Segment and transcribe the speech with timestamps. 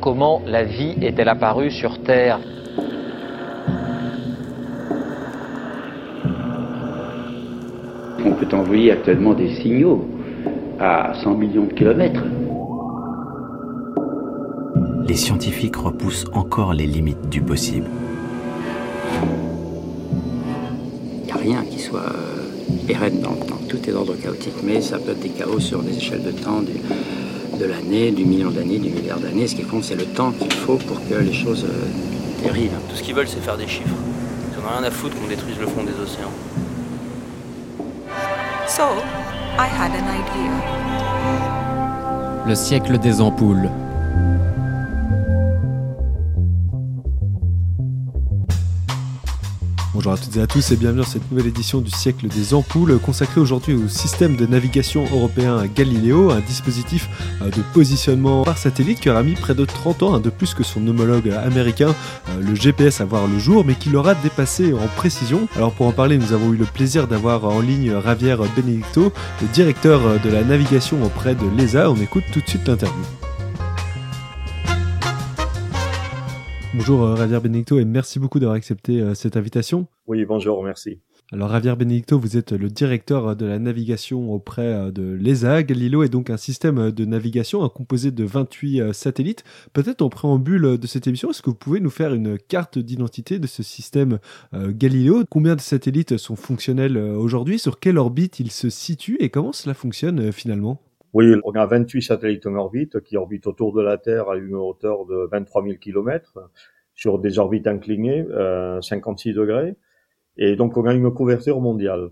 [0.00, 2.38] Comment la vie est-elle apparue sur Terre
[8.24, 10.06] On peut envoyer actuellement des signaux
[10.78, 12.22] à 100 millions de kilomètres.
[15.08, 17.88] Les scientifiques repoussent encore les limites du possible.
[21.22, 22.12] Il n'y a rien qui soit
[22.86, 23.60] pérenne dans le temps.
[23.68, 26.60] Tout est d'ordre chaotique, mais ça peut être des chaos sur des échelles de temps
[27.56, 29.46] de l'année, du million d'années, du milliard d'années.
[29.46, 32.78] Ce qui compte, c'est le temps qu'il faut pour que les choses euh, dérivent.
[32.88, 33.88] Tout ce qu'ils veulent, c'est faire des chiffres.
[34.52, 36.32] Ils en ont rien à foutre qu'on détruise le fond des océans.
[38.68, 38.82] So,
[39.58, 40.52] I had an idea.
[42.46, 43.68] Le siècle des ampoules.
[50.06, 52.54] Bonjour à toutes et à tous et bienvenue dans cette nouvelle édition du siècle des
[52.54, 57.08] ampoules consacrée aujourd'hui au système de navigation européen Galileo, un dispositif
[57.42, 60.54] euh, de positionnement par satellite qui aura mis près de 30 ans, hein, de plus
[60.54, 61.92] que son homologue américain,
[62.28, 65.48] euh, le GPS à voir le jour, mais qui l'aura dépassé en précision.
[65.56, 69.12] Alors pour en parler, nous avons eu le plaisir d'avoir en ligne Javier Benedicto,
[69.42, 71.90] le directeur de la navigation auprès de l'ESA.
[71.90, 73.02] On écoute tout de suite l'interview.
[76.74, 79.86] Bonjour euh, Javier Benedicto et merci beaucoup d'avoir accepté euh, cette invitation.
[80.06, 81.00] Oui, bonjour, merci.
[81.32, 85.64] Alors Javier Benedicto, vous êtes le directeur de la navigation auprès euh, de l'ESA.
[85.64, 89.42] Galileo est donc un système de navigation euh, composé de 28 euh, satellites.
[89.72, 93.40] Peut-être en préambule de cette émission, est-ce que vous pouvez nous faire une carte d'identité
[93.40, 94.20] de ce système
[94.54, 95.24] euh, Galileo?
[95.28, 97.58] Combien de satellites sont fonctionnels euh, aujourd'hui?
[97.58, 100.80] Sur quelle orbite ils se situent et comment cela fonctionne euh, finalement?
[101.16, 104.54] Oui, on a 28 satellites en orbite qui orbitent autour de la Terre à une
[104.54, 106.38] hauteur de 23 000 km
[106.94, 109.76] sur des orbites inclinées, euh, 56 degrés.
[110.36, 112.10] Et donc, on a une couverture mondiale.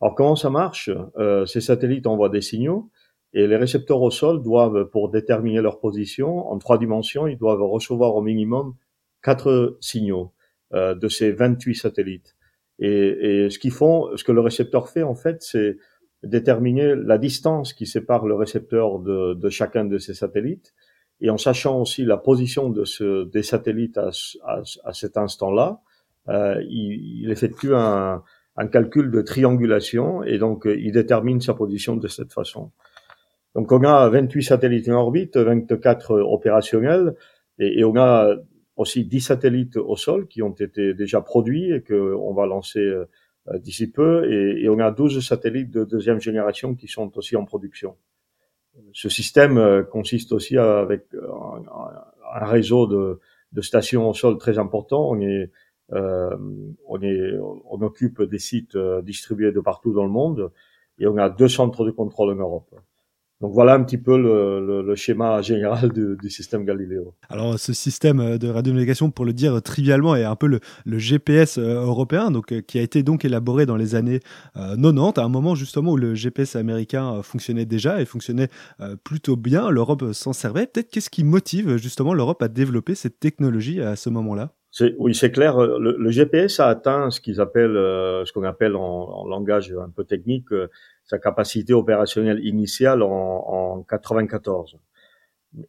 [0.00, 0.90] Alors, comment ça marche?
[1.18, 2.88] Euh, Ces satellites envoient des signaux
[3.32, 7.64] et les récepteurs au sol doivent, pour déterminer leur position, en trois dimensions, ils doivent
[7.64, 8.76] recevoir au minimum
[9.24, 10.32] quatre signaux
[10.72, 12.36] euh, de ces 28 satellites.
[12.78, 15.78] Et, et ce qu'ils font, ce que le récepteur fait, en fait, c'est
[16.22, 20.74] déterminer la distance qui sépare le récepteur de, de chacun de ces satellites
[21.20, 24.10] et en sachant aussi la position de ce, des satellites à,
[24.44, 25.80] à, à cet instant-là,
[26.28, 28.22] euh, il, il effectue un,
[28.72, 32.70] calcul de triangulation et donc euh, il détermine sa position de cette façon.
[33.54, 37.14] Donc on a 28 satellites en orbite, 24 opérationnels
[37.58, 38.34] et, et on a
[38.76, 43.06] aussi 10 satellites au sol qui ont été déjà produits et qu'on va lancer euh,
[43.54, 47.44] d'ici peu et, et on a 12 satellites de deuxième génération qui sont aussi en
[47.44, 47.96] production.
[48.92, 53.20] Ce système euh, consiste aussi avec euh, un, un réseau de,
[53.52, 55.08] de stations au sol très important.
[55.10, 55.50] On est,
[55.92, 56.36] euh,
[56.86, 60.52] on est, on occupe des sites euh, distribués de partout dans le monde
[60.98, 62.74] et on a deux centres de contrôle en Europe.
[63.42, 67.14] Donc voilà un petit peu le, le, le schéma général du, du système Galileo.
[67.28, 70.98] Alors ce système euh, de radionavigation, pour le dire trivialement, est un peu le, le
[70.98, 74.20] GPS euh, européen, donc euh, qui a été donc élaboré dans les années
[74.56, 78.48] euh, 90, à un moment justement où le GPS américain fonctionnait déjà et fonctionnait
[79.04, 79.70] plutôt bien.
[79.70, 80.66] L'Europe s'en servait.
[80.66, 84.52] Peut-être qu'est-ce qui motive justement l'Europe à développer cette technologie à ce moment-là?
[84.98, 85.56] Oui, c'est clair.
[85.58, 89.88] euh, Le, GPS a atteint ce qu'ils appellent, euh, ce qu'on appelle en, langage un
[89.90, 90.68] peu technique, euh,
[91.04, 94.76] sa capacité opérationnelle initiale en, en 94.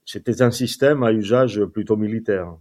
[0.06, 2.54] C'était un système à usage plutôt militaire.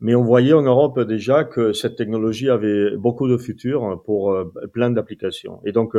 [0.00, 4.36] Mais on voyait en Europe déjà que cette technologie avait beaucoup de futur pour
[4.72, 5.60] plein d'applications.
[5.64, 5.96] Et donc,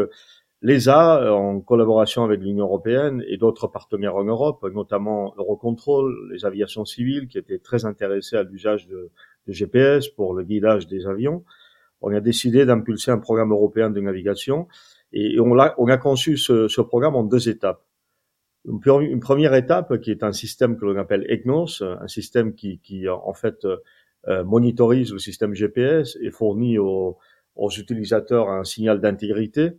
[0.62, 6.86] l'ESA, en collaboration avec l'Union européenne et d'autres partenaires en Europe, notamment Eurocontrol, les aviations
[6.86, 9.12] civiles, qui étaient très intéressés à l'usage de,
[9.48, 11.44] de GPS pour le guidage des avions,
[12.02, 14.68] on a décidé d'impulser un programme européen de navigation
[15.14, 17.82] et on a, on a conçu ce, ce programme en deux étapes.
[18.66, 22.54] Une, pre- une première étape qui est un système que l'on appelle EGNOS, un système
[22.54, 23.66] qui, qui en fait
[24.28, 27.18] euh, monitorise le système GPS et fournit aux,
[27.56, 29.78] aux utilisateurs un signal d'intégrité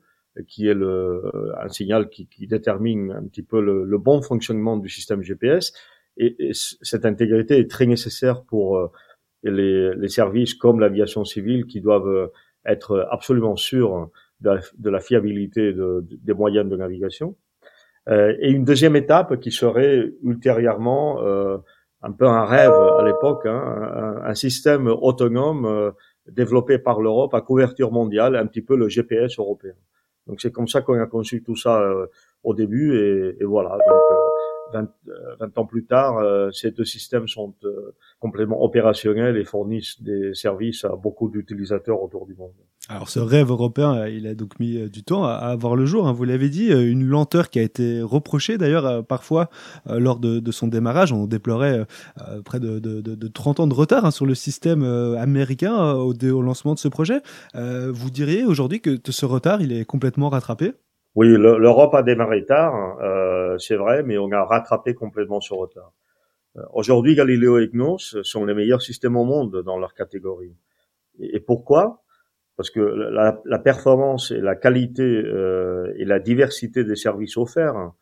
[0.49, 1.23] qui est le,
[1.61, 5.73] un signal qui, qui détermine un petit peu le, le bon fonctionnement du système GPS.
[6.19, 8.89] Et, et cette intégrité est très nécessaire pour euh,
[9.51, 12.29] les, les services comme l'aviation civile qui doivent euh,
[12.65, 14.11] être absolument sûrs
[14.41, 17.37] de la, de la fiabilité de- des moyens de navigation.
[18.09, 21.59] Euh, et une deuxième étape qui serait ultérieurement euh,
[22.03, 25.91] un peu un rêve à l'époque, hein, un, système autonome euh,
[26.31, 29.73] développé par l'Europe à couverture mondiale, un petit peu le GPS européen.
[30.27, 32.07] Donc c'est comme ça qu'on a conçu tout ça euh,
[32.45, 33.75] au début et, et voilà.
[33.75, 34.26] Euh,
[34.73, 39.45] 20, euh, 20 ans plus tard, euh, ces deux systèmes sont euh, complètement opérationnels et
[39.45, 42.53] fournissent des services à beaucoup d'utilisateurs autour du monde.
[42.89, 46.07] Alors ce rêve européen, il a donc mis du temps à avoir le jour.
[46.07, 46.13] Hein.
[46.13, 49.51] Vous l'avez dit, une lenteur qui a été reprochée d'ailleurs parfois
[49.89, 51.13] lors de, son démarrage.
[51.13, 51.85] On déplorait
[52.45, 56.75] près de, de, 30 ans de retard hein, sur le système américain au, au, lancement
[56.75, 57.23] de ce projet.
[57.55, 60.75] vous diriez aujourd'hui que ce retard, il est complètement rattrapé?
[61.17, 62.99] Oui, l'Europe a démarré tard,
[63.59, 65.93] c'est vrai, mais on a rattrapé complètement ce retard.
[66.73, 70.55] Aujourd'hui, Galileo et Gnos sont les meilleurs systèmes au monde dans leur catégorie.
[71.19, 72.03] Et, pourquoi?
[72.57, 77.93] Parce que la, la, performance et la qualité euh, et la diversité des services offerts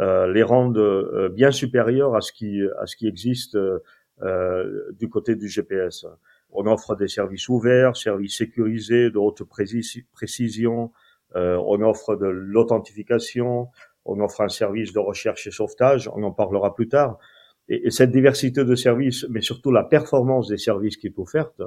[0.00, 3.56] euh, les rendent euh, bien supérieurs à ce qui à ce qui existe
[4.22, 6.06] euh, du côté du GPS.
[6.50, 10.92] On offre des services ouverts, services sécurisés de haute précision.
[11.34, 13.68] On offre de l'authentification.
[14.04, 16.08] On offre un service de recherche et sauvetage.
[16.14, 17.18] On en parlera plus tard.
[17.68, 21.62] Et, et cette diversité de services, mais surtout la performance des services qui est offerte,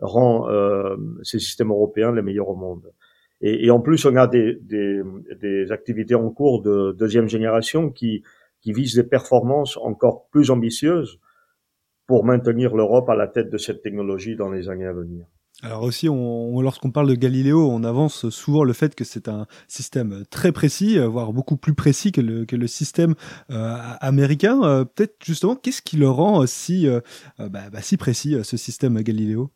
[0.00, 2.92] rend euh, ces systèmes européens les meilleurs au monde.
[3.40, 8.22] Et, en plus, on a des, activités en cours de deuxième génération qui
[8.64, 11.20] visent des performances encore plus ambitieuses
[12.06, 15.26] pour maintenir l'Europe à la tête de cette technologie dans les années à venir.
[15.62, 19.46] Alors aussi, on, lorsqu'on parle de Galiléo, on avance souvent le fait que c'est un
[19.68, 23.14] système très précis, voire beaucoup plus précis que le, que le système
[23.50, 24.62] euh, américain.
[24.64, 27.00] Euh, peut-être justement, qu'est-ce qui le rend si, euh,
[27.38, 29.50] bah, bah, si précis, ce système Galiléo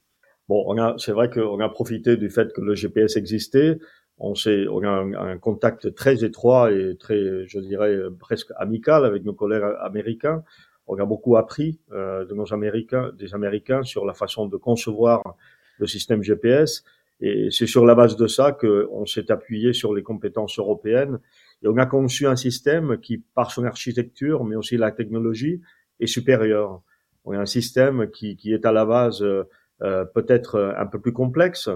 [0.49, 3.79] Bon, c'est vrai qu'on a profité du fait que le GPS existait.
[4.19, 4.33] On
[4.71, 9.63] on a un, contact très étroit et très, je dirais, presque amical avec nos collègues
[9.81, 10.43] américains.
[10.89, 15.37] On a beaucoup appris euh, de nos Américains, des Américains, sur la façon de concevoir
[15.79, 16.85] le système GPS.
[17.21, 21.19] Et c'est sur la base de ça qu'on s'est appuyé sur les compétences européennes.
[21.63, 25.61] Et on a conçu un système qui, par son architecture, mais aussi la technologie,
[25.99, 26.83] est supérieur.
[27.25, 29.45] On a un système qui, qui est à la base euh,
[29.83, 31.69] euh, peut-être un peu plus complexe.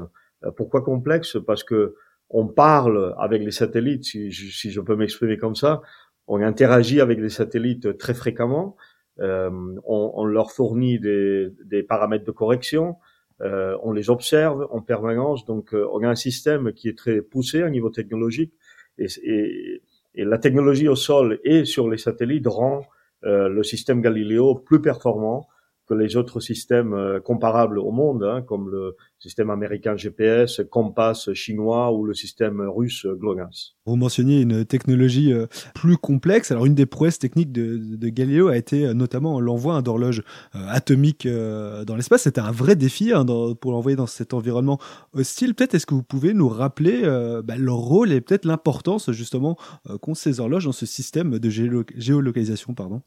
[0.44, 1.36] Euh, pourquoi complexe?
[1.44, 1.94] Parce que
[2.30, 5.82] on parle avec les satellites, si, si je peux m'exprimer comme ça,
[6.26, 8.76] on interagit avec les satellites très fréquemment.
[9.20, 9.50] Euh,
[9.84, 12.96] on, on, leur fournit des, des, paramètres de correction,
[13.42, 15.44] euh, on les observe en permanence.
[15.44, 18.52] Donc, on a un système qui est très poussé au niveau technologique,
[18.98, 19.82] et, et,
[20.14, 22.82] et la technologie au sol et sur les satellites rend
[23.24, 25.46] euh, le système Galileo plus performant
[25.94, 31.92] les autres systèmes euh, comparables au monde, hein, comme le système américain GPS, Compass chinois
[31.92, 33.74] ou le système russe GLONASS.
[33.86, 36.50] Vous mentionniez une technologie euh, plus complexe.
[36.50, 40.22] Alors une des prouesses techniques de, de Galileo a été euh, notamment l'envoi d'horloges
[40.52, 42.22] atomiques dans l'espace.
[42.22, 43.24] C'était un vrai défi hein,
[43.60, 44.78] pour l'envoyer dans cet environnement
[45.12, 45.54] hostile.
[45.54, 47.02] Peut-être est-ce que vous pouvez nous rappeler
[47.44, 49.56] bah, leur rôle et peut-être l'importance justement
[50.00, 53.02] qu'ont ces horloges dans ce système de géolocalisation pardon?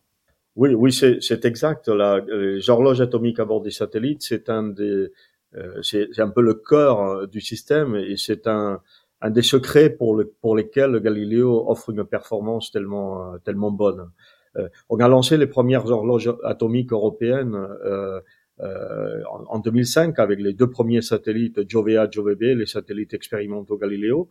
[0.56, 1.88] Oui, oui, c'est exact.
[1.88, 5.12] La, les horloges atomiques à bord des satellites, c'est un des,
[5.56, 8.82] euh, c'est un peu le cœur euh, du système et c'est un,
[9.22, 14.10] un des secrets pour, le, pour lesquels Galileo offre une performance tellement, euh, tellement bonne.
[14.58, 18.20] Euh, on a lancé les premières horloges atomiques européennes euh,
[18.62, 23.78] euh, en, en, 2005 avec les deux premiers satellites Jovea, Jove B, les satellites expérimentaux
[23.78, 24.30] Galileo.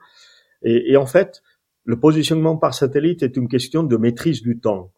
[0.62, 1.42] Et, et en fait,
[1.84, 4.92] le positionnement par satellite est une question de maîtrise du temps.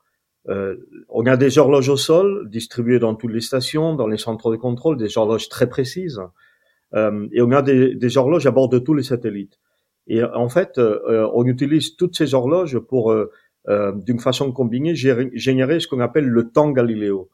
[0.49, 0.77] Euh,
[1.09, 4.57] on a des horloges au sol distribuées dans toutes les stations, dans les centres de
[4.57, 6.21] contrôle, des horloges très précises.
[6.95, 9.59] Euh, et on a des, des, horloges à bord de tous les satellites.
[10.07, 13.31] Et en fait, euh, on utilise toutes ces horloges pour, euh,
[13.69, 17.29] euh, d'une façon combinée, générer ce qu'on appelle le temps Galiléo.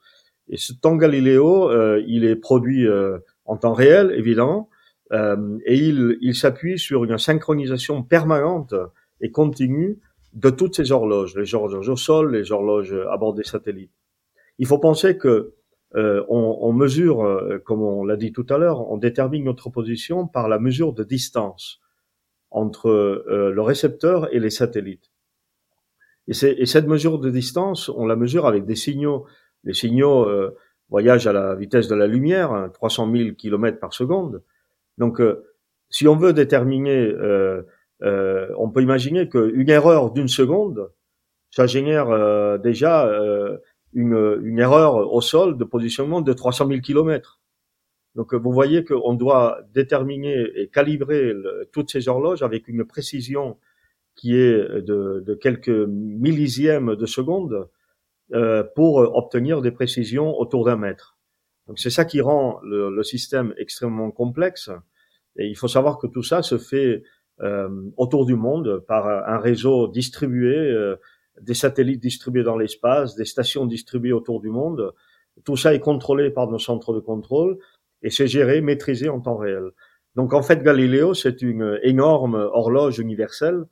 [0.48, 1.70] Et ce temps Galiléo,
[2.06, 2.86] il est produit
[3.44, 4.68] en temps réel, évidemment,
[5.12, 8.74] et il, il s'appuie sur une synchronisation permanente
[9.20, 9.98] et continue
[10.32, 13.92] de toutes ces horloges, les horloges au sol, les horloges à bord des satellites.
[14.58, 15.54] Il faut penser que
[15.94, 19.68] euh, on, on, mesure, euh, comme on l'a dit tout à l'heure, on détermine notre
[19.68, 21.80] position par la mesure de distance
[22.50, 25.10] entre euh, le récepteur et les satellites.
[26.28, 29.26] Et, et, cette mesure de distance, on la mesure avec des signaux.
[29.64, 30.56] Les signaux euh,
[30.88, 34.42] voyagent à la vitesse de la lumière, 300 000 km par seconde.
[34.98, 35.20] Donc,
[35.88, 37.10] si on veut déterminer
[38.02, 40.90] euh, on peut imaginer qu'une erreur d'une seconde,
[41.50, 43.58] ça génère euh, déjà euh,
[43.92, 47.40] une, une, erreur au sol de positionnement de 300 000 km.
[48.14, 51.32] Donc vous voyez qu'on doit déterminer et calibrer
[51.72, 53.58] toutes ces horloges avec une précision
[54.14, 57.68] qui est de, de quelques millisièmes de seconde
[58.34, 61.18] euh, pour obtenir des précisions autour d'un mètre.
[61.66, 64.70] Donc c'est ça qui rend le, le, système extrêmement complexe.
[65.36, 67.02] Et il faut savoir que tout ça se fait euh,
[67.96, 70.96] autour du monde par un réseau distribué, euh,
[71.40, 74.92] des satellites distribués dans l'espace, des stations distribuées autour du monde.
[75.44, 77.58] Tout ça est contrôlé par nos centres de contrôle
[78.02, 79.70] et c'est géré, maîtrisé en temps réel.
[80.14, 83.64] Donc en fait, Galiléo, c'est une énorme horloge universelle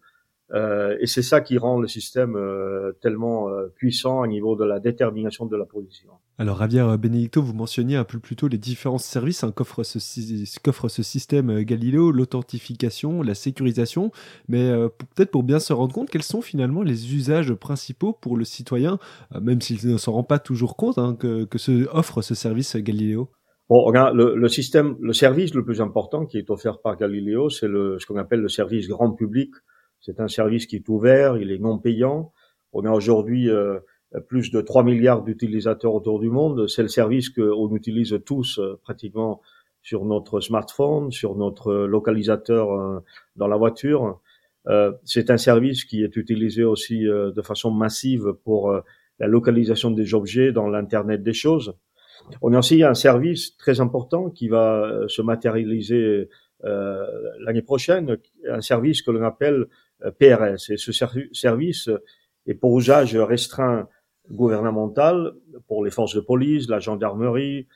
[0.53, 4.65] euh, et c'est ça qui rend le système euh, tellement euh, puissant au niveau de
[4.65, 6.11] la détermination de la position.
[6.39, 11.03] Alors Javier Benedicto, vous mentionniez un peu plus tôt les différents services hein, qu'offre ce,
[11.03, 14.11] système Galileo, l'authentification, la sécurisation,
[14.49, 14.73] mais
[15.15, 18.99] peut-être pour bien se rendre compte, quels sont finalement les usages principaux pour le citoyen,
[19.39, 22.75] même s'il ne s'en rend pas toujours compte, hein, que, que ce, offre ce service
[22.75, 23.29] Galileo?
[23.69, 27.51] Bon, regarde, le, le, système, le service le plus important qui est offert par Galileo,
[27.51, 29.51] c'est ce qu'on appelle le service grand public
[30.11, 32.33] c'est un service qui est ouvert, il est non payant.
[32.73, 33.79] On a aujourd'hui euh,
[34.27, 36.69] plus de 3 milliards d'utilisateurs autour du monde.
[36.69, 39.41] C'est le service qu'on utilise tous euh, pratiquement
[39.83, 43.01] sur notre smartphone, sur notre localisateur euh,
[43.37, 44.21] dans la voiture.
[45.05, 48.71] c'est un service qui est utilisé aussi de façon massive pour
[49.19, 51.73] la localisation des objets dans l'Internet des choses.
[52.43, 56.29] On a aussi un service très important qui va se matérialiser
[56.63, 58.19] l'année prochaine,
[58.51, 59.67] un service que l'on appelle
[60.19, 60.71] PRS.
[60.71, 60.93] Et ce
[61.33, 61.91] service
[62.47, 63.89] est pour usage restreint
[64.31, 65.33] gouvernemental
[65.67, 67.67] pour les forces de police, la gendarmerie,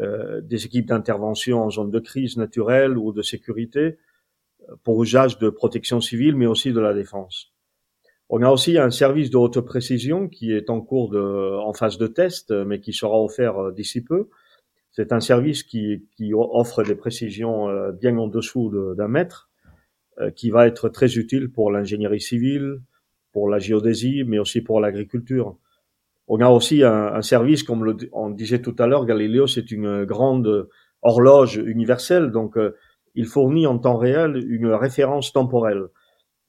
[0.00, 3.98] euh, des équipes d'intervention en zone de crise naturelle ou de sécurité,
[4.68, 7.52] euh, pour usage de protection civile, mais aussi de la défense.
[8.28, 11.98] On a aussi un service de haute précision qui est en cours de, en phase
[11.98, 14.28] de test, mais qui sera offert d'ici peu.
[14.92, 19.47] C'est un service qui, qui offre des précisions bien en dessous d'un mètre euh,
[20.34, 22.80] qui va être très utile pour l'ingénierie civile,
[23.32, 25.56] pour la géodésie, mais aussi pour l'agriculture.
[26.26, 29.70] On a aussi un, un service, comme le, on disait tout à l'heure, Galiléo, c'est
[29.70, 30.68] une grande
[31.02, 32.76] horloge universelle, donc euh,
[33.14, 35.84] il fournit en temps réel une référence temporelle.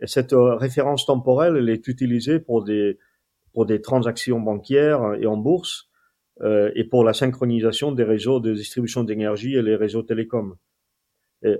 [0.01, 2.97] Et cette euh, référence temporelle, elle est utilisée pour des
[3.53, 5.89] pour des transactions bancaires et en bourse,
[6.41, 10.55] euh, et pour la synchronisation des réseaux de distribution d'énergie et les réseaux télécoms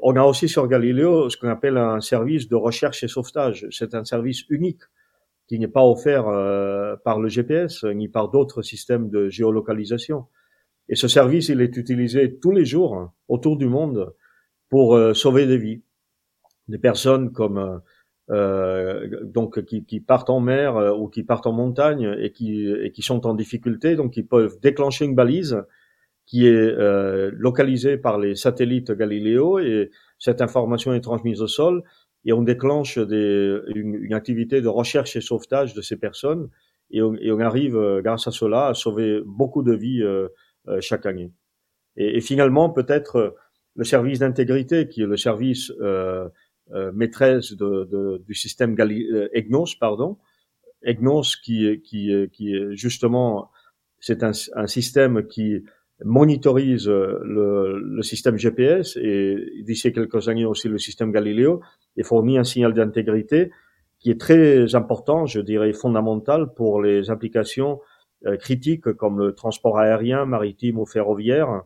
[0.02, 3.68] on a aussi sur Galileo ce qu'on appelle un service de recherche et sauvetage.
[3.72, 4.82] C'est un service unique
[5.50, 10.28] qui n'est pas offert euh, par le GPS ni par d'autres systèmes de géolocalisation.
[10.90, 14.14] Et ce service, il est utilisé tous les jours autour du monde
[14.70, 15.82] pour euh, sauver des vies,
[16.68, 17.82] des personnes comme
[18.30, 22.92] euh, donc qui, qui, partent en mer ou qui partent en montagne et qui, et
[22.92, 25.64] qui sont en difficulté, donc ils peuvent déclencher une balise
[26.30, 31.84] qui est euh, localisé par les satellites Galileo et cette information est transmise au sol
[32.24, 36.50] et on déclenche des, une, activité de recherche et sauvetage de ces personnes
[36.92, 40.28] et on, et on arrive euh, grâce à cela à sauver beaucoup de vies euh,
[40.68, 41.32] euh chaque année.
[41.98, 43.36] Et, finalement peut-être
[43.76, 46.30] le service d'intégrité qui est le service euh,
[46.94, 48.76] maîtresse de, de, du système
[49.34, 50.20] EGNOS pardon
[50.84, 53.50] EGNOS qui qui qui est justement
[54.00, 55.64] c'est un, un système qui
[56.06, 61.62] monitorise euh, le, le, système GPS et d'ici quelques années aussi le système Galileo
[61.98, 63.52] et fournit un signal d'intégrité
[64.00, 67.82] qui est très important, je dirais fondamental pour les applications
[68.26, 71.64] euh, critiques comme le transport aérien, maritime ou ferroviaire,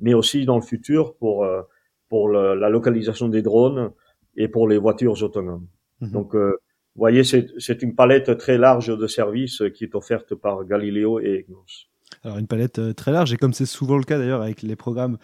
[0.00, 1.62] mais aussi dans le futur pour euh,
[2.08, 3.90] pour la localisation des drones
[4.36, 5.66] et pour les voitures autonomes.
[6.00, 6.10] Mhm.
[6.12, 6.52] Donc, vous
[6.94, 11.88] voyez, c'est une palette très large de services qui est offerte par Galileo et EGNOS.
[12.22, 14.76] Alors une palette euh, très large et comme c'est souvent le cas d'ailleurs avec les
[14.76, 15.18] programmes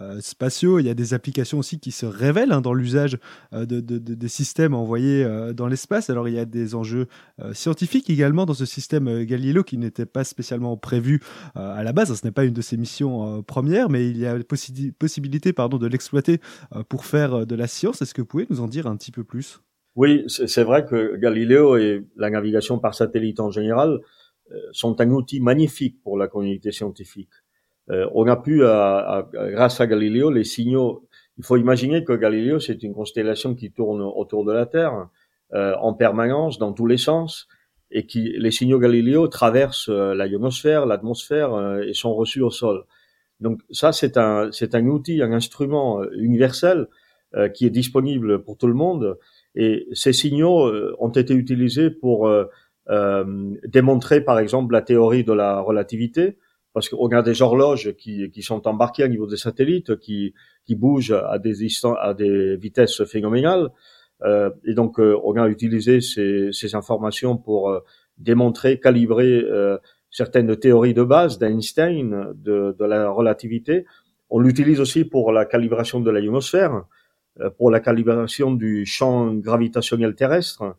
[0.00, 3.18] euh, spatiaux, il y a des applications aussi qui se révèlent hein, dans l'usage
[3.52, 6.10] euh, de, de, de, des systèmes envoyés dans l'espace.
[6.10, 7.06] Alors il y a des enjeux
[7.52, 11.20] scientifiques également dans ce système Galileo qui n'était pas spécialement prévu
[11.54, 12.14] à la base.
[12.14, 15.78] Ce n'est pas une de ses missions premières, mais il y a possi possibilité pardon,
[15.78, 16.40] de l'exploiter
[16.88, 18.02] pour faire de la science.
[18.02, 19.60] Est-ce que vous pouvez nous en dire un petit peu plus?
[19.94, 24.00] Oui, c'est vrai que Galileo et la navigation par satellite en général
[24.72, 27.30] sont un outil magnifique pour la communauté scientifique.
[27.90, 31.06] Euh, on a pu, grâce à Galiléo, les signaux.
[31.38, 35.08] Il faut imaginer que Galiléo, c'est une constellation qui tourne autour de la Terre
[35.52, 37.46] euh, en permanence, dans tous les sens,
[37.90, 42.84] et qui les signaux Galiléo traversent la ionosphère, l'atmosphère et sont reçus au sol.
[43.38, 46.88] Donc ça, c'est un, c'est un outil, un instrument universel
[47.54, 49.18] qui est disponible pour tout le monde.
[49.54, 52.46] Et ces signaux ont été utilisés pour euh,
[52.88, 56.38] démontrer par exemple la théorie de la relativité,
[56.76, 60.34] parce qu'on a des horloges qui, qui sont embarquées au niveau des satellites, qui,
[60.66, 61.66] qui bougent à des,
[61.98, 63.70] à des vitesses phénoménales.
[64.24, 67.80] Euh, et donc, euh, on a utilisé ces, ces informations pour euh,
[68.18, 69.78] démontrer, calibrer euh,
[70.10, 73.86] certaines théories de base d'Einstein de, de, la relativité.
[74.28, 76.84] On l'utilise aussi pour la calibration de l'ionosphère,
[77.56, 80.76] pour la calibration du champ gravitationnel terrestre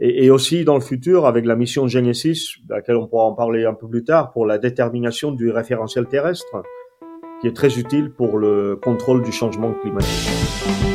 [0.00, 3.64] et, aussi dans le futur avec la mission Genesis, à laquelle on pourra en parler
[3.64, 6.62] un peu plus tard, pour la détermination du référentiel terrestre.
[7.40, 10.89] qui est très utile pour le contrôle du changement climatique.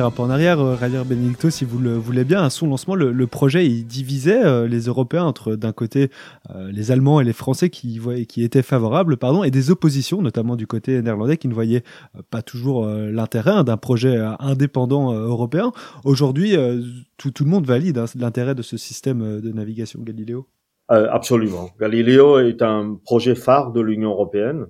[0.00, 2.42] Un peu en arrière, euh, Javier Benedicto, si vous le voulez bien.
[2.42, 6.10] À son lancement, le, projet il divisait euh, les Européens entre d'un côté
[6.54, 10.56] euh, les Allemands et les Français qui, qui étaient favorables, pardon, et des oppositions, notamment
[10.56, 11.84] du côté néerlandais, qui ne voyaient
[12.16, 15.72] euh, pas toujours euh, l'intérêt hein, d'un projet euh, indépendant euh, européen.
[16.04, 16.80] Aujourd'hui, euh,
[17.16, 20.46] tout, le monde valide hein, l'intérêt de ce système euh, de navigation Galileo.
[20.90, 21.70] Euh, absolument.
[21.78, 24.66] Galileo est un projet phare de l'Union européenne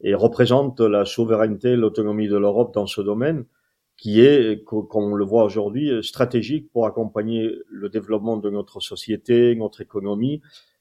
[0.00, 3.44] et représente la souveraineté, l'autonomie de l'Europe dans ce domaine,
[4.00, 7.42] qui est, co- comme on le voit aujourd'hui, stratégique pour accompagner
[7.80, 10.40] le développement de notre société, notre économie,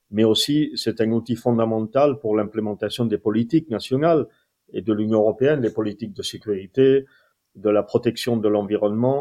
[0.10, 4.24] mais aussi c'est un outil fondamental pour l'implémentation des politiques nationales
[4.72, 7.06] et de l'Union européenne, les politiques de sécurité,
[7.56, 9.20] de la protection de l'environnement.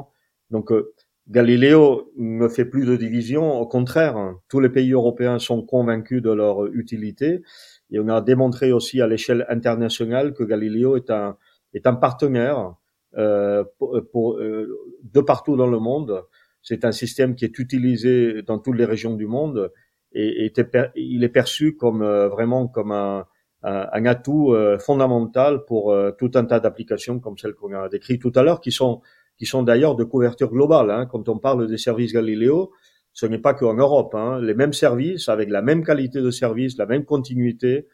[0.50, 0.94] Donc euh,
[1.28, 4.40] Galileo ne fait plus de division, au contraire, hein.
[4.48, 7.42] tous les pays européens sont convaincus de leur utilité
[7.90, 11.36] et on a démontré aussi à l'échelle internationale que Galileo est un,
[11.74, 12.70] est un partenaire euh,
[13.12, 14.68] pour, pour, euh,
[15.02, 16.24] de partout dans le monde.
[16.62, 19.72] C'est un système qui est utilisé dans toutes les régions du monde
[20.12, 20.52] et,
[20.96, 23.26] il est perçu comme euh, vraiment comme un,
[23.62, 28.22] un, atout euh, fondamental pour euh, tout un tas d'applications comme celles qu'on a décrites
[28.22, 29.02] tout à l'heure, qui sont
[29.36, 30.90] qui sont d'ailleurs de couverture globale.
[30.90, 31.06] Hein.
[31.06, 32.72] Quand on parle des services Galileo,
[33.12, 34.14] ce n'est pas qu'en Europe.
[34.16, 34.40] Hein.
[34.40, 37.86] Les mêmes services, avec la même qualité de service, la même continuité,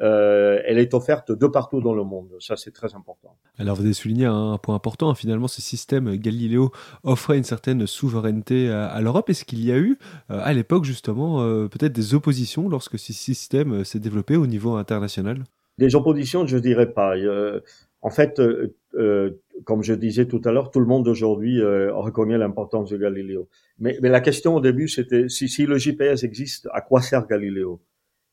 [0.00, 2.28] euh, elle est offerte de partout dans le monde.
[2.40, 3.36] Ça, c'est très important.
[3.58, 5.14] Alors, vous avez souligné un, un point important.
[5.14, 6.70] Finalement, ce système Galileo
[7.04, 9.28] offrait une certaine souveraineté à, à l'Europe.
[9.28, 9.98] Est-ce qu'il y a eu,
[10.30, 14.46] euh, à l'époque, justement, euh, peut-être des oppositions lorsque ce système euh, s'est développé au
[14.46, 15.44] niveau international?
[15.78, 17.16] Des oppositions, je dirais pas.
[17.16, 17.60] Euh,
[18.02, 19.30] en fait, euh, euh,
[19.64, 23.48] comme je disais tout à l'heure, tout le monde aujourd'hui euh, reconnaît l'importance de Galileo.
[23.78, 27.26] Mais, mais la question au début, c'était si, si le GPS existe, à quoi sert
[27.26, 27.80] Galileo?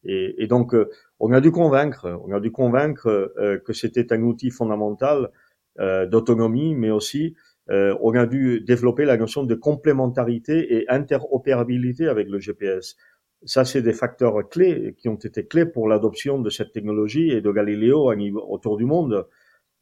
[0.03, 4.13] Et, et donc, euh, on a dû convaincre, on a dû convaincre euh, que c'était
[4.13, 5.31] un outil fondamental
[5.79, 7.35] euh, d'autonomie, mais aussi
[7.69, 12.95] euh, on a dû développer la notion de complémentarité et interopérabilité avec le GPS.
[13.43, 17.41] Ça, c'est des facteurs clés qui ont été clés pour l'adoption de cette technologie et
[17.41, 18.11] de Galileo
[18.49, 19.27] autour du monde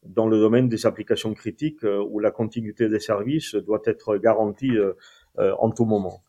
[0.02, 4.76] dans le domaine des applications critiques euh, où la continuité des services doit être garantie
[4.76, 4.92] euh,
[5.38, 6.22] euh, en tout moment.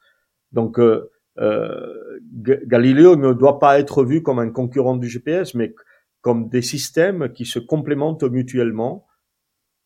[0.52, 5.76] Donc, euh, Galileo ne doit pas être vu comme un concurrent du GPS, mais
[6.22, 9.06] comme des systèmes qui se complémentent mutuellement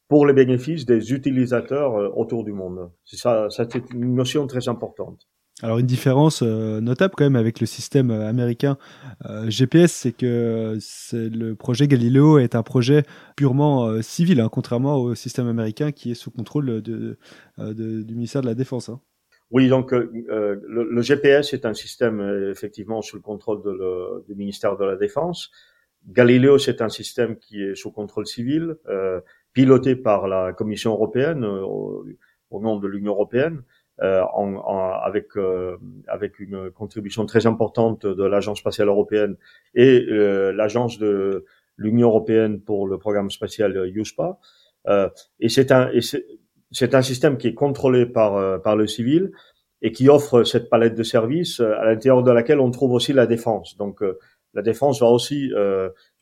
[0.07, 2.91] pour les bénéfices des utilisateurs euh, autour du monde.
[3.05, 5.27] C'est ça, c'est une notion très importante.
[5.63, 8.77] Alors une différence euh, notable quand même avec le système euh, américain
[9.25, 10.77] euh, GPS, c'est que
[11.13, 13.03] le projet Galileo est un projet
[13.35, 17.15] purement euh, civil, hein, contrairement au système américain qui est sous contrôle du
[17.57, 18.89] ministère de la Défense.
[18.89, 18.99] Hein.
[19.51, 20.09] Oui, donc euh,
[20.65, 24.77] le, le, GPS est un système euh, effectivement sous le contrôle de le, du ministère
[24.77, 25.51] de la Défense.
[26.07, 29.19] Galileo, c'est un système qui est sous contrôle civil, euh,
[29.53, 32.05] piloté par la Commission européenne au,
[32.49, 33.61] au nom de l'Union européenne.
[34.01, 39.35] Euh, en, en, avec euh, avec une contribution très importante de l'Agence spatiale européenne
[39.75, 41.45] et euh, l'agence de
[41.77, 44.39] l'Union européenne pour le programme spatial USPA.
[44.87, 45.07] Euh,
[45.39, 45.99] et c'est un et
[46.71, 49.31] c'est un système qui est contrôlé par par le civil
[49.81, 53.27] et qui offre cette palette de services à l'intérieur de laquelle on trouve aussi la
[53.27, 53.77] défense.
[53.77, 54.01] Donc
[54.53, 55.51] la défense va aussi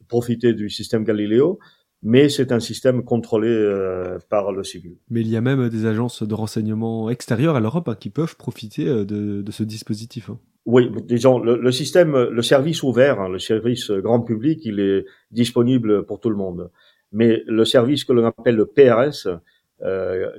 [0.08, 1.60] profiter du système Galileo,
[2.02, 4.98] mais c'est un système contrôlé euh, par le civil.
[5.10, 8.38] Mais il y a même des agences de renseignement extérieures à l'Europe hein, qui peuvent
[8.38, 10.30] profiter euh, de, de ce dispositif.
[10.30, 10.40] Hein.
[10.66, 15.06] Oui, disons le, le, système, le service ouvert, hein, le service grand public, il est
[15.32, 16.70] disponible pour tout le monde.
[17.12, 19.38] Mais le service que l'on appelle le PRS, euh,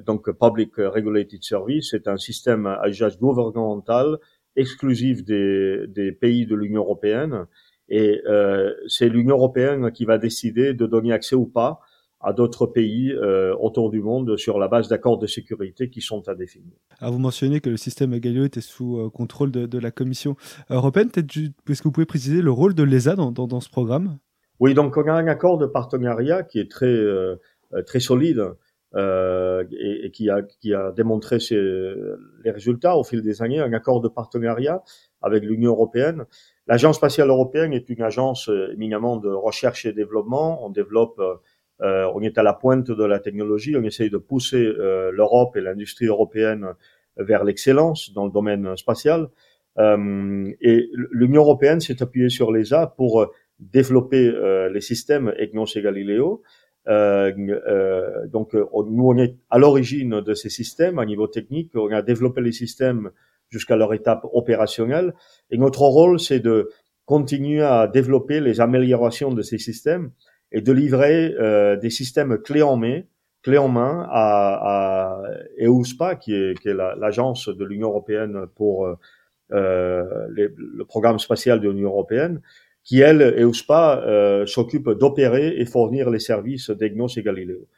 [0.07, 4.19] donc Public Regulated Service, c'est un système à usage gouvernemental
[4.57, 7.47] exclusif des, des pays de l'Union européenne
[7.89, 11.81] et euh, c'est l'Union européenne qui va décider de donner accès ou pas
[12.21, 16.29] à d'autres pays euh, autour du monde sur la base d'accords de sécurité qui sont
[16.29, 16.73] à définir.
[17.01, 20.37] Alors vous mentionnez que le système Galileo était sous euh, contrôle de, de, la Commission
[20.69, 21.09] européenne.
[21.17, 24.19] Est-ce que vous pouvez préciser le rôle de l'ESA dans, dans, dans, ce programme?
[24.61, 27.37] Oui, donc on a un accord de partenariat qui est très euh,
[27.87, 28.53] très solide
[28.97, 31.57] euh, et, et, qui a qui a démontré ses,
[32.45, 33.61] les résultats au fil des années.
[33.61, 34.83] Un accord de partenariat
[35.23, 36.27] avec l'Union européenne
[36.71, 40.65] L'Agence spatiale européenne est une agence euh, éminemment de recherche et développement.
[40.65, 41.35] On développe, euh,
[41.83, 43.75] euh, on est à la pointe de la technologie.
[43.77, 44.63] On essaye de pousser
[45.13, 46.75] l'Europe et l'industrie européenne
[47.17, 49.31] vers l'excellence dans le domaine spatial.
[49.79, 54.31] et l'Union européenne s'est appuyée sur l'ESA pour développer
[54.73, 56.43] les systèmes EGNOS et Galileo.
[56.87, 61.71] Donc, nous, on est à l'origine de ces systèmes à niveau technique.
[61.75, 63.11] On a développé les systèmes
[63.51, 65.15] jusqu'à leur étape opérationnelle.
[65.51, 66.71] Et notre rôle, c'est de
[67.05, 70.13] continuer à développer les améliorations de ces systèmes
[70.53, 73.03] et de livrer euh, des systèmes clés en main,
[73.43, 75.23] clés en main à, à
[75.61, 78.95] EUSPA, qui est, qui est l'agence de l'Union européenne pour euh,
[79.53, 82.41] euh, le programme spatial de l'Union européenne,
[82.85, 87.69] qui elle, EUSPA, euh, s'occupe d'opérer et fournir les services d'EGNOS et Galileo.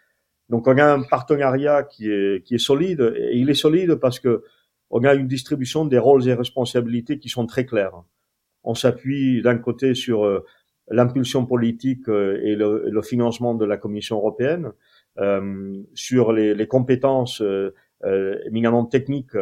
[0.48, 4.44] Donc on a un partenariat qui est, solide, et il est solide parce que
[4.90, 8.02] on a une distribution des rôles et responsabilités qui sont très claires.
[8.62, 10.44] On s'appuie d'un côté sur euh,
[10.90, 14.72] l'impulsion politique euh, et, le, financement de la Commission européenne,
[15.18, 17.42] euh, sur les, les compétences
[18.46, 19.36] éminemment techniques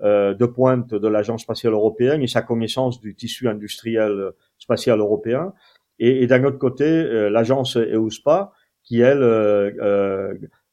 [0.00, 5.52] de pointe de l'Agence spatiale européenne et sa connaissance du tissu industriel spatial européen,
[5.98, 8.52] et, et d'un autre côté l'agence EUSPA
[8.84, 9.22] qui elle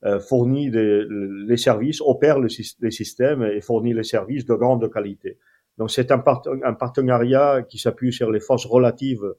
[0.05, 5.39] euh, fournit les services, opère les systèmes et fournit les services de grande qualité.
[5.79, 6.23] Donc c'est un,
[6.63, 9.33] un, partenariat qui s'appuie sur les forces relatives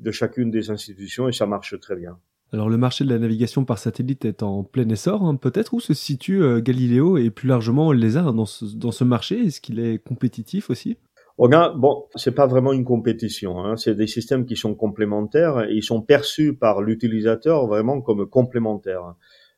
[0.00, 2.18] de chacune des institutions et ça marche très bien.
[2.52, 5.36] Alors le marché de la navigation par satellite est en plein essor, hein.
[5.36, 9.46] peut-être où se situe euh, Galileo et plus largement l'ESA dans ce, dans ce marché?
[9.46, 10.96] Est-ce qu'il est compétitif aussi?
[11.44, 13.76] On a, bon, c'est pas vraiment une compétition, hein.
[13.76, 19.16] c'est des systèmes qui sont complémentaires et ils sont perçus par l'utilisateur vraiment comme complémentaires.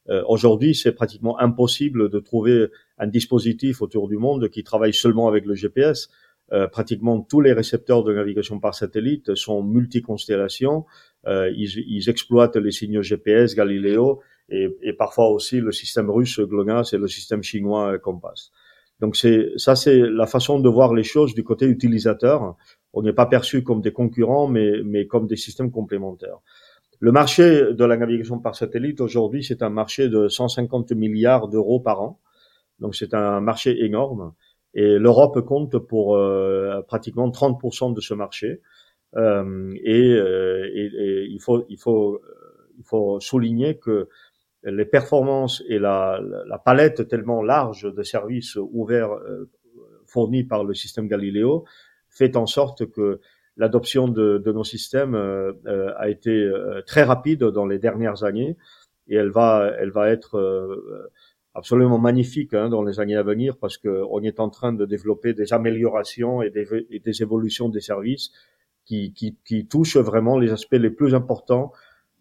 [0.09, 5.29] Euh, aujourd'hui, c'est pratiquement impossible de trouver un dispositif autour du monde qui travaille seulement
[5.29, 6.09] avec le GPS.
[6.53, 10.87] Euh, pratiquement tous les récepteurs de navigation par satellite sont multiconstellations.
[11.27, 16.41] Euh, ils, ils, exploitent les signaux GPS, Galileo, et, et, parfois aussi le système russe
[16.41, 18.53] GLONASS et le système chinois Compass.
[19.05, 22.57] Donc c'est ça, c'est la façon de voir les choses du côté utilisateur.
[22.95, 26.39] On n'est pas perçu comme des concurrents, mais, mais comme des systèmes complémentaires.
[27.01, 31.81] Le marché de la navigation par satellite aujourd'hui, c'est un marché de 150 milliards d'euros
[31.81, 32.19] par an.
[32.81, 34.33] Donc c'est un marché énorme.
[34.73, 38.63] Et l'Europe compte pour euh, pratiquement 30% de ce marché.
[39.17, 42.23] Euh, et, euh, et, et, il faut il faut
[42.79, 44.09] il faut souligner que
[44.65, 49.51] les performances et la, la palette tellement large de services ouverts euh,
[50.07, 51.65] fournis par le système Galileo
[52.09, 53.21] fait en sorte que
[53.57, 56.51] l'adoption de, de, nos systèmes euh, euh, a été
[56.87, 58.57] très rapide dans les dernières années
[59.07, 60.81] et elle va, elle va être
[61.55, 65.35] absolument magnifique hein, dans les années à venir parce qu'on est en train de développer
[65.35, 68.33] des améliorations et des, et des évolutions des services
[68.87, 71.73] qui, qui, qui, touchent vraiment les aspects les plus importants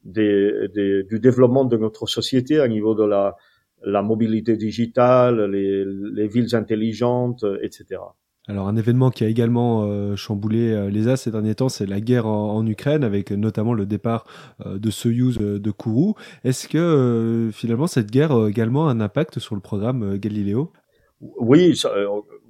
[0.03, 3.35] des, des, du développement de notre société à niveau de la,
[3.83, 7.99] la mobilité digitale, les, les villes intelligentes, etc.
[8.47, 11.85] Alors un événement qui a également euh, chamboulé euh, les As ces derniers temps, c'est
[11.85, 14.25] la guerre en, en, Ukraine, avec notamment le départ
[14.65, 16.15] euh, de Soyuz euh, de Kourou.
[16.43, 20.73] Est-ce que euh, finalement cette guerre a également un impact sur le programme Galileo?
[21.21, 21.93] Oui, ça,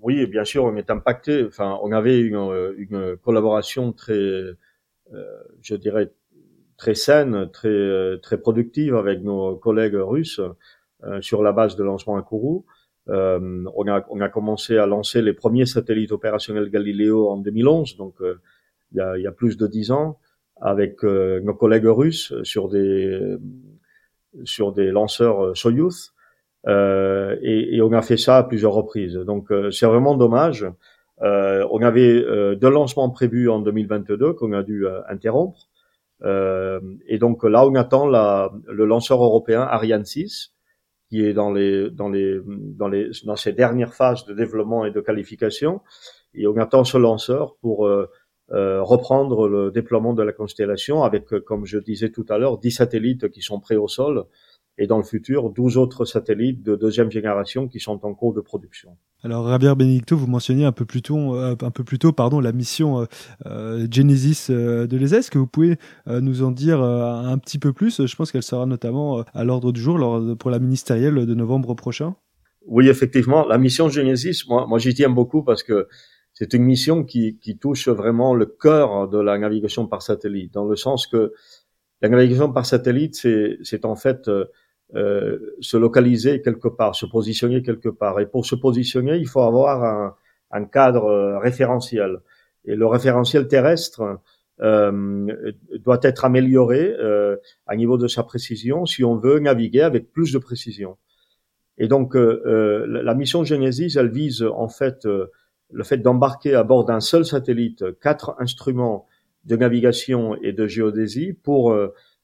[0.02, 1.46] oui, bien sûr, on est impacté.
[1.46, 4.18] Enfin, on avait une, une collaboration très,
[5.62, 6.12] je dirais,
[6.84, 10.42] très saine, très très productive avec nos collègues russes
[11.22, 12.66] sur la base de lancement à Kourou.
[13.10, 17.98] Euh, on, a, on a commencé à lancer les premiers satellites opérationnels Galileo en 2011,
[17.98, 18.40] donc euh,
[18.92, 20.20] il, y a, il, y a, plus de dix ans,
[20.62, 23.38] avec euh, nos collègues russes sur des
[24.46, 26.14] sur des lanceurs Soyuz.
[26.68, 29.16] et, et, on a fait ça à plusieurs reprises.
[29.16, 30.66] Donc c'est vraiment dommage.
[31.22, 32.16] on avait
[32.56, 35.70] deux lancements prévus en 2022 qu'on a dû interrompre.
[36.24, 40.54] Et donc là, on attend la, le lanceur européen Ariane 6
[41.14, 44.90] qui est dans les dans les dans les dans ses dernières phases de développement et
[44.92, 45.82] de qualification.
[46.34, 48.10] Et on attend ce lanceur pour euh,
[48.52, 52.58] euh, reprendre le déploiement de la constellation avec, euh, comme je disais tout à l'heure,
[52.58, 54.26] 10 satellites qui sont prêts au sol
[54.78, 58.42] et dans le futur 12 autres satellites de deuxième génération qui sont en cours de
[58.42, 58.98] production.
[59.24, 62.40] Alors Javier Benedicto, vous mentionniez un peu plus tôt, euh, un peu plus tôt pardon,
[62.40, 63.06] la mission euh,
[63.46, 65.20] euh Genesis euh, de l'ESA.
[65.20, 68.06] Est-ce que vous pouvez nous en dire un petit peu plus?
[68.06, 71.74] Je pense qu'elle sera notamment à l'ordre du jour lors, pour la ministérielle de novembre
[71.76, 72.16] prochain.
[72.66, 75.88] Oui, effectivement, la mission Genesis, moi, moi j'y tiens beaucoup parce que
[76.34, 80.66] c'est une mission qui, qui touche vraiment le cœur de la navigation par satellite, dans
[80.66, 81.34] le sens que
[82.02, 84.30] la navigation par satellite, c'est en fait
[84.96, 88.20] euh, se localiser quelque part, se positionner quelque part.
[88.20, 90.16] Et pour se positionner, il faut avoir un,
[90.52, 92.20] un cadre euh, référentiel.
[92.66, 94.20] Et le référentiel terrestre
[94.62, 95.28] euh,
[95.80, 100.32] doit être amélioré euh, à niveau de sa précision si on veut naviguer avec plus
[100.32, 100.98] de précision.
[101.80, 106.86] Et donc euh, la mission Genesis, elle vise en fait le fait d'embarquer à bord
[106.86, 109.08] d'un seul satellite quatre instruments
[109.46, 111.76] de navigation et de géodésie pour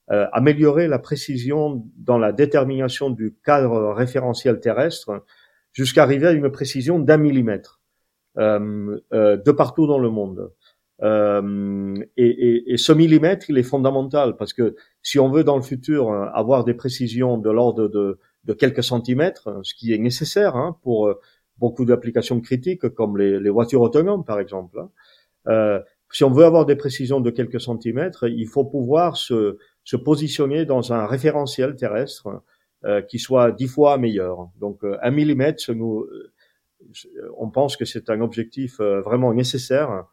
[0.10, 5.24] améliorer la précision dans la détermination du cadre référentiel terrestre
[5.72, 7.80] jusqu'à arriver à une précision d'un millimètre
[8.38, 10.52] euh, euh, de partout dans le monde.
[11.02, 15.56] Euh, et, et, et, ce millimètre, il est fondamental parce que si on veut dans
[15.56, 20.58] le futur avoir des précisions de l'ordre de, de, quelques centimètres, ce qui est nécessaire
[20.58, 21.14] hein, pour
[21.58, 24.90] beaucoup d'applications critiques comme les, les, voitures autonomes par exemple, hein,
[25.48, 25.80] euh,
[26.12, 30.66] si on veut avoir des précisions de quelques centimètres, il faut pouvoir se, se positionner
[30.66, 32.42] dans un référentiel terrestre
[32.86, 34.50] euh, qui soit dix fois meilleur.
[34.58, 36.32] Donc euh, un millimètre, euh,
[37.38, 40.06] on pense que c'est un objectif vraiment nécessaire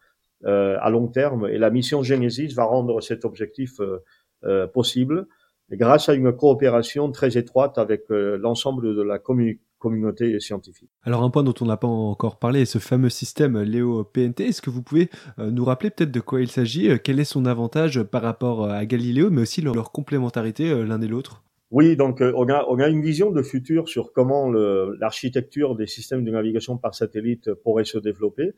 [0.44, 3.80] à long terme et la mission Genesis va rendre cet objectif
[4.74, 5.28] possible
[5.70, 10.90] grâce à une coopération très étroite avec l'ensemble de la communauté communauté scientifique.
[11.02, 14.48] Alors un point dont on n'a pas encore parlé ce fameux système Léo PNT.
[14.48, 17.24] Est-ce que vous pouvez euh, nous rappeler peut-être de quoi il s'agit euh, Quel est
[17.24, 21.42] son avantage par rapport à Galiléo, mais aussi leur, complémentarité euh, l'un et l'autre?
[21.72, 26.22] Oui, donc on a, on a une vision de futur sur comment l'architecture des systèmes
[26.24, 28.52] de navigation par satellite pourrait se développer.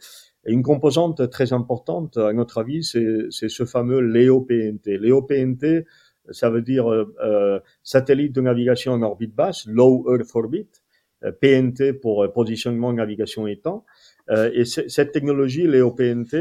[0.45, 4.99] Et une composante très importante, à notre avis, c'est ce fameux LEO-PNT.
[4.99, 5.87] LEO-PNT,
[6.31, 10.69] ça veut dire euh, satellite de navigation en orbite basse, Low Earth Orbit.
[11.25, 13.85] Euh, PNT pour euh, positionnement, navigation et temps.
[14.31, 16.33] Euh, et cette technologie, l'EOPNT,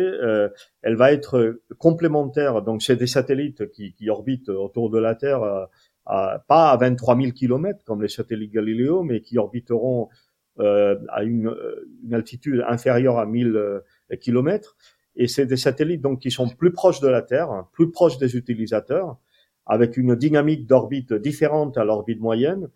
[0.83, 2.61] elle va être complémentaire.
[2.61, 5.41] Donc, c'est des satellites qui, qui, orbitent autour de la Terre,
[6.05, 10.09] à, pas à 23 000 km comme les satellites Galileo, mais qui orbiteront
[10.59, 11.55] à une,
[12.03, 13.81] une, altitude inférieure à 1000
[14.19, 14.75] km.
[15.15, 18.35] Et c'est des satellites donc qui sont plus proches de la Terre, plus proches des
[18.35, 19.17] utilisateurs,
[19.65, 22.69] avec une dynamique d'orbite différente à l'orbite moyenne,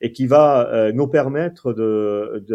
[0.00, 1.72] et qui va euh, nous permettre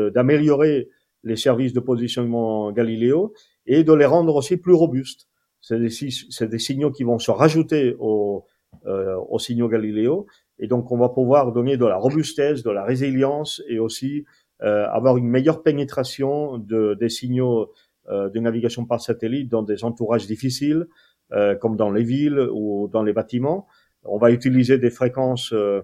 [0.09, 0.89] d'améliorer de,
[1.23, 3.33] les services de positionnement Galileo
[3.65, 5.27] et de les rendre aussi plus robustes.
[5.61, 8.45] C'est des, des, signaux qui vont se rajouter aux,
[8.87, 10.25] euh, aux signaux Galileo
[10.57, 14.25] et donc on va pouvoir donner de la robustesse, de la résilience et aussi
[14.63, 17.71] euh, avoir une meilleure pénétration de, des signaux
[18.09, 20.87] euh, de navigation par satellite dans des entourages difficiles,
[21.33, 23.67] euh, comme dans les villes ou dans les bâtiments.
[24.03, 25.81] On va utiliser des fréquences euh,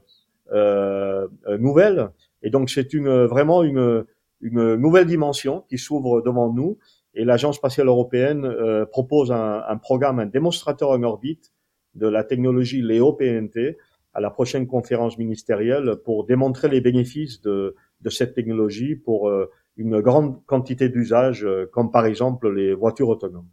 [1.60, 2.10] nouvelle.
[2.44, 4.06] Et donc c'est une vraiment une,
[4.42, 6.78] une nouvelle dimension qui s'ouvre devant nous.
[7.14, 11.52] Et l'Agence spatiale européenne euh, propose un, programme, un démonstrateur en orbite
[11.96, 13.78] de la technologie Léo PNT
[14.14, 19.32] à la prochaine conférence ministérielle pour démontrer les bénéfices de, de cette technologie pour
[19.78, 23.50] une grande quantité d'usages, comme par exemple les voitures autonomes.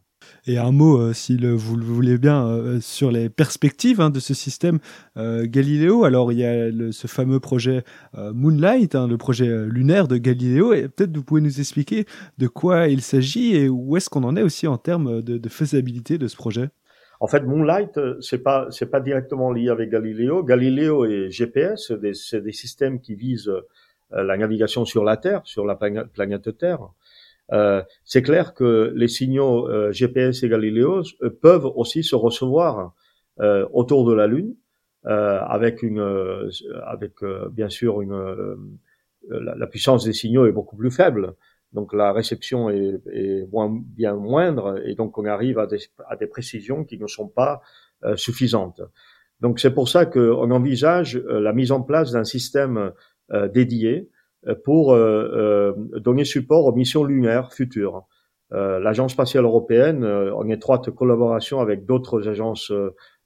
[0.46, 4.20] Et un mot, euh, si vous le voulez bien, euh, sur les perspectives hein, de
[4.20, 4.78] ce système
[5.16, 6.04] euh, Galileo.
[6.04, 7.84] Alors, il y a ce fameux projet
[8.14, 10.74] Moonlight, hein, le projet lunaire de Galileo.
[10.74, 12.04] Et peut-être vous pouvez nous expliquer
[12.38, 16.18] de quoi il s'agit et où est-ce qu'on en est aussi en termes de, faisabilité
[16.18, 16.68] de ce projet?
[17.20, 20.42] En fait, Moonlight, c'est pas c'est pas directement lié avec Galileo.
[20.42, 23.52] Galileo et GPS, c'est des, systèmes qui visent
[24.10, 26.80] la navigation sur la Terre, sur la planète Terre.
[27.52, 32.94] Euh, c'est clair que les signaux euh, GPS et Galileo euh, peuvent aussi se recevoir
[33.72, 34.54] autour de la Lune
[35.02, 35.98] avec une,
[36.86, 37.14] avec
[37.50, 38.76] bien sûr une,
[39.28, 41.34] la, puissance des signaux est beaucoup plus faible.
[41.72, 46.14] Donc la réception est, est moins, bien moindre et donc on arrive à des, à
[46.14, 47.60] des précisions qui ne sont pas
[48.14, 48.82] suffisantes.
[49.40, 52.92] Donc c'est pour ça qu'on envisage la mise en place d'un système
[53.52, 54.08] dédiés
[54.64, 58.04] pour donner support aux missions lunaires futures.
[58.50, 62.72] L'Agence spatiale européenne, en étroite collaboration avec d'autres agences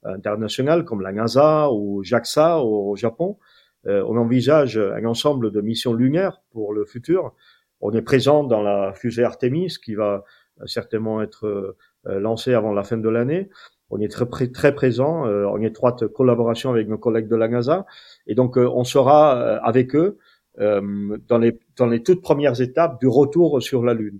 [0.03, 3.37] internationales comme la NASA ou JAXA au Japon,
[3.85, 7.33] on envisage un ensemble de missions lunaires pour le futur.
[7.81, 10.23] On est présent dans la fusée Artemis qui va
[10.65, 13.49] certainement être lancée avant la fin de l'année.
[13.91, 17.85] On est très, très présent, euh, en étroite collaboration avec nos collègues de la NASA.
[18.27, 20.17] Et donc, euh, on sera euh, avec eux
[20.59, 24.19] dans, les, dans les toutes premières étapes du retour sur la Lune.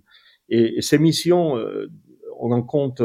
[0.49, 1.57] Et, ces missions,
[2.39, 3.01] on en compte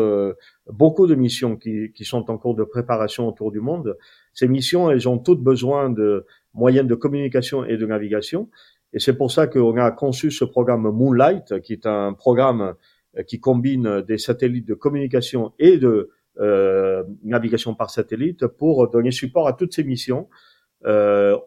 [0.69, 3.97] beaucoup de missions qui, qui sont en cours de préparation autour du monde.
[4.33, 8.49] Ces missions, elles ont toutes besoin de moyens de communication et de navigation.
[8.93, 12.75] Et c'est pour ça qu'on a conçu ce programme Moonlight, qui est un programme
[13.27, 19.47] qui combine des satellites de communication et de euh, navigation par satellite pour donner support
[19.47, 20.54] à toutes ces missions euh,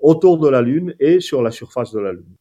[0.01, 2.35] autour de la Lune et sur la surface de la Lune.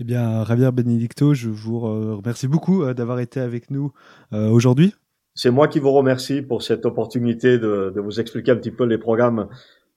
[0.00, 3.92] Eh bien, Javier Benedicto, je vous remercie beaucoup euh, d'avoir été avec nous
[4.32, 4.94] aujourd'hui.
[5.34, 8.84] C'est moi qui vous remercie pour cette opportunité de, de, vous expliquer un petit peu
[8.84, 9.48] les programmes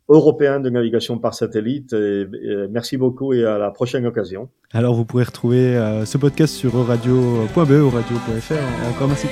[0.08, 1.96] européen de navigation par satellite.
[2.70, 4.50] merci beaucoup et à la prochaine occasion.
[4.72, 5.74] Alors vous pourrez retrouver
[6.06, 8.90] ce podcast sur euradio.be, euradio.fr.
[8.90, 9.28] Encore merci.